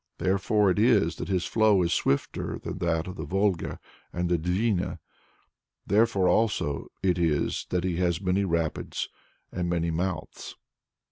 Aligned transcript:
Therefore 0.17 0.71
is 0.71 1.13
it 1.13 1.17
that 1.19 1.27
his 1.27 1.45
flow 1.45 1.83
is 1.83 1.93
swifter 1.93 2.57
than 2.57 2.79
that 2.79 3.05
of 3.05 3.17
the 3.17 3.23
Volga 3.23 3.79
and 4.11 4.29
the 4.29 4.37
Dvina; 4.39 4.97
therefore 5.85 6.27
also 6.27 6.87
is 7.03 7.65
it 7.69 7.69
that 7.69 7.83
he 7.83 7.97
has 7.97 8.19
many 8.19 8.43
rapids 8.43 9.09
and 9.51 9.69
many 9.69 9.91
mouths. 9.91 10.55